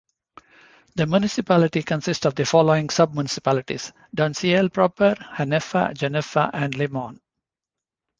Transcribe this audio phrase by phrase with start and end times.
[0.95, 7.19] The municipality consists of the following sub-municipalities: Donceel proper, Haneffe, Jeneffe, and Limont.